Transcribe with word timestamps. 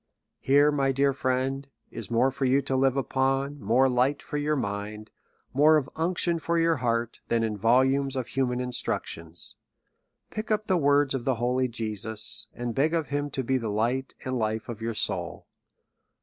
Here, 0.39 0.71
my 0.71 0.91
dear 0.91 1.13
friend, 1.13 1.67
is 1.91 2.09
more 2.09 2.31
for 2.31 2.45
you 2.45 2.63
to 2.63 2.75
live 2.75 2.97
upon, 2.97 3.59
more 3.59 3.87
light 3.87 4.19
for 4.23 4.37
your 4.37 4.55
mind, 4.55 5.11
more 5.53 5.77
of 5.77 5.91
unction 5.95 6.39
for 6.39 6.57
your 6.57 6.77
heart, 6.77 7.21
than 7.27 7.43
in 7.43 7.55
volumes 7.55 8.15
of 8.15 8.29
human 8.29 8.59
instruction. 8.59 9.35
Pick 10.31 10.49
up 10.49 10.65
the 10.65 10.75
words 10.75 11.13
of 11.13 11.23
the 11.23 11.35
holy 11.35 11.67
Jesus, 11.67 12.47
and 12.55 12.73
beg 12.73 12.95
of 12.95 13.09
him 13.09 13.29
to 13.29 13.43
be 13.43 13.57
the 13.57 13.69
light 13.69 14.15
and 14.25 14.39
life 14.39 14.69
of 14.69 14.81
your 14.81 14.95
soul. 14.95 15.45